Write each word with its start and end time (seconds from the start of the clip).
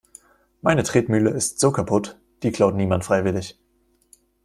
Meine 0.63 0.81
Tretmühle 0.81 1.29
ist 1.29 1.59
so 1.59 1.71
kaputt, 1.71 2.17
die 2.41 2.51
klaut 2.51 2.73
niemand 2.73 3.05
freiwillig. 3.05 3.59